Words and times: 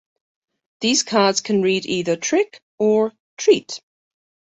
These 0.79 1.03
cards 1.03 1.41
can 1.41 1.61
read 1.61 1.85
either 1.85 2.15
'Trick' 2.17 2.59
or 2.79 3.13
'Treat'. 3.37 3.81